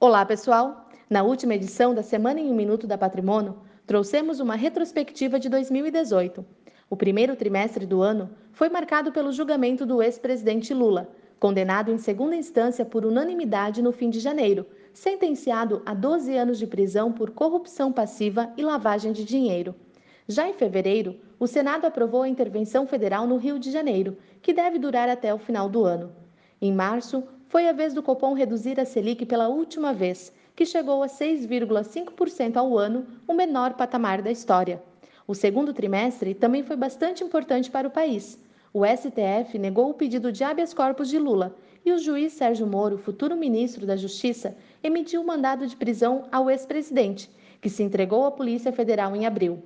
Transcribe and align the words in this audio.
Olá, 0.00 0.24
pessoal! 0.24 0.88
Na 1.10 1.24
última 1.24 1.56
edição 1.56 1.92
da 1.92 2.04
Semana 2.04 2.38
em 2.38 2.48
um 2.48 2.54
Minuto 2.54 2.86
da 2.86 2.96
Patrimônio, 2.96 3.56
trouxemos 3.84 4.38
uma 4.38 4.54
retrospectiva 4.54 5.40
de 5.40 5.48
2018. 5.48 6.46
O 6.88 6.96
primeiro 6.96 7.34
trimestre 7.34 7.84
do 7.84 8.00
ano 8.00 8.30
foi 8.52 8.68
marcado 8.68 9.10
pelo 9.10 9.32
julgamento 9.32 9.84
do 9.84 10.00
ex-presidente 10.00 10.72
Lula, 10.72 11.08
condenado 11.40 11.90
em 11.90 11.98
segunda 11.98 12.36
instância 12.36 12.84
por 12.84 13.04
unanimidade 13.04 13.82
no 13.82 13.90
fim 13.90 14.08
de 14.08 14.20
janeiro, 14.20 14.64
sentenciado 14.94 15.82
a 15.84 15.92
12 15.94 16.32
anos 16.36 16.60
de 16.60 16.66
prisão 16.68 17.10
por 17.10 17.32
corrupção 17.32 17.92
passiva 17.92 18.52
e 18.56 18.62
lavagem 18.62 19.10
de 19.10 19.24
dinheiro. 19.24 19.74
Já 20.28 20.48
em 20.48 20.54
fevereiro, 20.54 21.16
o 21.40 21.48
Senado 21.48 21.86
aprovou 21.88 22.22
a 22.22 22.28
intervenção 22.28 22.86
federal 22.86 23.26
no 23.26 23.36
Rio 23.36 23.58
de 23.58 23.72
Janeiro, 23.72 24.16
que 24.40 24.52
deve 24.52 24.78
durar 24.78 25.08
até 25.08 25.34
o 25.34 25.38
final 25.38 25.68
do 25.68 25.84
ano. 25.84 26.12
Em 26.62 26.72
março, 26.72 27.24
foi 27.48 27.66
a 27.66 27.72
vez 27.72 27.94
do 27.94 28.02
Copom 28.02 28.34
reduzir 28.34 28.78
a 28.78 28.84
Selic 28.84 29.24
pela 29.24 29.48
última 29.48 29.92
vez, 29.92 30.32
que 30.54 30.66
chegou 30.66 31.02
a 31.02 31.06
6,5% 31.06 32.56
ao 32.56 32.76
ano, 32.76 33.06
o 33.26 33.32
menor 33.32 33.74
patamar 33.74 34.20
da 34.20 34.30
história. 34.30 34.82
O 35.26 35.34
segundo 35.34 35.72
trimestre 35.72 36.34
também 36.34 36.62
foi 36.62 36.76
bastante 36.76 37.24
importante 37.24 37.70
para 37.70 37.88
o 37.88 37.90
país. 37.90 38.38
O 38.72 38.84
STF 38.84 39.58
negou 39.58 39.88
o 39.88 39.94
pedido 39.94 40.30
de 40.30 40.44
habeas 40.44 40.74
corpus 40.74 41.08
de 41.08 41.18
Lula 41.18 41.56
e 41.84 41.92
o 41.92 41.98
juiz 41.98 42.34
Sérgio 42.34 42.66
Moro, 42.66 42.98
futuro 42.98 43.34
ministro 43.34 43.86
da 43.86 43.96
Justiça, 43.96 44.54
emitiu 44.82 45.24
mandado 45.24 45.66
de 45.66 45.74
prisão 45.74 46.24
ao 46.30 46.50
ex-presidente, 46.50 47.30
que 47.62 47.70
se 47.70 47.82
entregou 47.82 48.26
à 48.26 48.30
Polícia 48.30 48.72
Federal 48.72 49.16
em 49.16 49.24
abril. 49.24 49.62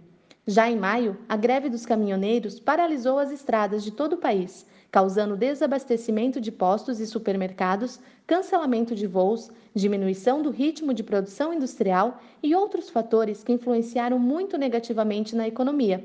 Já 0.47 0.69
em 0.69 0.77
maio, 0.77 1.17
a 1.29 1.37
greve 1.37 1.69
dos 1.69 1.87
caminhoneiros 1.87 2.59
paralisou 2.59 3.17
as 3.17 3.31
estradas 3.31 3.85
de 3.85 3.93
todo 3.93 4.15
o 4.15 4.17
país, 4.17 4.67
causando 4.91 5.37
desabastecimento 5.37 6.41
de 6.41 6.51
postos 6.51 6.99
e 6.99 7.07
supermercados, 7.07 8.01
cancelamento 8.27 8.93
de 8.93 9.07
voos, 9.07 9.53
diminuição 9.73 10.43
do 10.43 10.51
ritmo 10.51 10.93
de 10.93 11.05
produção 11.05 11.55
industrial 11.55 12.21
e 12.43 12.57
outros 12.57 12.91
fatores 12.91 13.45
que 13.45 13.53
influenciaram 13.53 14.19
muito 14.19 14.59
negativamente 14.59 15.37
na 15.37 15.47
economia. 15.47 16.05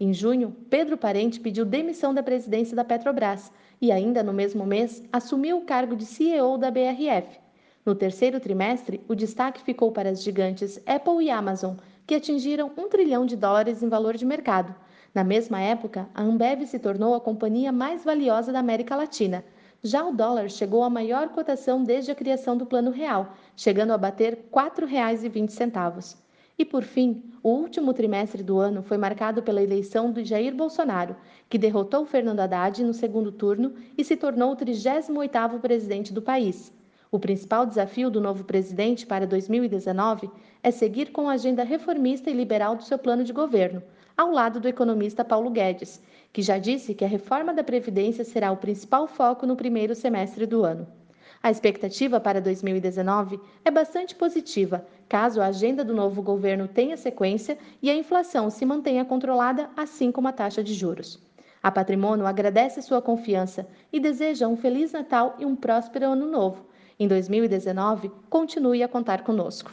Em 0.00 0.14
junho, 0.14 0.56
Pedro 0.70 0.96
Parente 0.96 1.38
pediu 1.38 1.66
demissão 1.66 2.14
da 2.14 2.22
presidência 2.22 2.74
da 2.74 2.84
Petrobras 2.84 3.52
e, 3.82 3.92
ainda 3.92 4.22
no 4.22 4.32
mesmo 4.32 4.64
mês, 4.64 5.02
assumiu 5.12 5.58
o 5.58 5.64
cargo 5.66 5.94
de 5.94 6.06
CEO 6.06 6.56
da 6.56 6.70
BRF. 6.70 7.38
No 7.84 7.94
terceiro 7.94 8.40
trimestre, 8.40 9.02
o 9.06 9.14
destaque 9.14 9.62
ficou 9.62 9.92
para 9.92 10.08
as 10.08 10.22
gigantes 10.22 10.80
Apple 10.86 11.22
e 11.22 11.30
Amazon, 11.30 11.74
que 12.06 12.14
atingiram 12.14 12.70
um 12.76 12.88
trilhão 12.88 13.24
de 13.24 13.36
dólares 13.36 13.82
em 13.82 13.88
valor 13.88 14.16
de 14.16 14.24
mercado. 14.24 14.74
Na 15.14 15.22
mesma 15.22 15.60
época, 15.60 16.08
a 16.14 16.22
Ambev 16.22 16.66
se 16.66 16.78
tornou 16.78 17.14
a 17.14 17.20
companhia 17.20 17.70
mais 17.70 18.04
valiosa 18.04 18.52
da 18.52 18.58
América 18.58 18.96
Latina. 18.96 19.44
Já 19.82 20.04
o 20.04 20.12
dólar 20.12 20.50
chegou 20.50 20.82
à 20.82 20.90
maior 20.90 21.28
cotação 21.28 21.84
desde 21.84 22.10
a 22.10 22.14
criação 22.14 22.56
do 22.56 22.66
Plano 22.66 22.90
Real, 22.90 23.34
chegando 23.54 23.92
a 23.92 23.98
bater 23.98 24.48
R$ 24.52 24.60
4,20. 24.80 26.16
E 26.56 26.64
por 26.64 26.82
fim, 26.82 27.22
o 27.42 27.50
último 27.50 27.92
trimestre 27.92 28.42
do 28.42 28.58
ano 28.58 28.82
foi 28.82 28.96
marcado 28.96 29.42
pela 29.42 29.62
eleição 29.62 30.10
do 30.10 30.24
Jair 30.24 30.54
Bolsonaro, 30.54 31.16
que 31.48 31.58
derrotou 31.58 32.06
Fernando 32.06 32.40
Haddad 32.40 32.82
no 32.82 32.94
segundo 32.94 33.32
turno 33.32 33.74
e 33.98 34.04
se 34.04 34.16
tornou 34.16 34.52
o 34.52 34.56
38º 34.56 35.60
presidente 35.60 36.12
do 36.12 36.22
país. 36.22 36.72
O 37.10 37.18
principal 37.18 37.66
desafio 37.66 38.10
do 38.10 38.20
novo 38.20 38.44
presidente 38.44 39.06
para 39.06 39.26
2019 39.26 40.30
é 40.62 40.70
seguir 40.70 41.12
com 41.12 41.28
a 41.28 41.34
agenda 41.34 41.62
reformista 41.62 42.30
e 42.30 42.34
liberal 42.34 42.74
do 42.74 42.82
seu 42.82 42.98
plano 42.98 43.22
de 43.22 43.32
governo, 43.32 43.82
ao 44.16 44.30
lado 44.30 44.58
do 44.58 44.68
economista 44.68 45.24
Paulo 45.24 45.50
Guedes, 45.50 46.00
que 46.32 46.40
já 46.40 46.56
disse 46.56 46.94
que 46.94 47.04
a 47.04 47.08
reforma 47.08 47.52
da 47.52 47.62
Previdência 47.62 48.24
será 48.24 48.50
o 48.50 48.56
principal 48.56 49.06
foco 49.06 49.46
no 49.46 49.54
primeiro 49.54 49.94
semestre 49.94 50.46
do 50.46 50.64
ano. 50.64 50.86
A 51.42 51.50
expectativa 51.50 52.18
para 52.18 52.40
2019 52.40 53.38
é 53.64 53.70
bastante 53.70 54.14
positiva, 54.14 54.86
caso 55.08 55.42
a 55.42 55.46
agenda 55.46 55.84
do 55.84 55.92
novo 55.92 56.22
governo 56.22 56.66
tenha 56.66 56.96
sequência 56.96 57.58
e 57.82 57.90
a 57.90 57.94
inflação 57.94 58.48
se 58.48 58.64
mantenha 58.64 59.04
controlada, 59.04 59.68
assim 59.76 60.10
como 60.10 60.28
a 60.28 60.32
taxa 60.32 60.64
de 60.64 60.72
juros. 60.72 61.20
A 61.62 61.70
Patrimônio 61.70 62.26
agradece 62.26 62.80
sua 62.80 63.02
confiança 63.02 63.66
e 63.92 64.00
deseja 64.00 64.48
um 64.48 64.56
Feliz 64.56 64.92
Natal 64.92 65.36
e 65.38 65.44
um 65.44 65.54
próspero 65.54 66.06
Ano 66.06 66.26
Novo 66.26 66.64
em 66.98 67.08
2019, 67.08 68.10
continue 68.28 68.82
a 68.82 68.88
contar 68.88 69.22
conosco. 69.22 69.72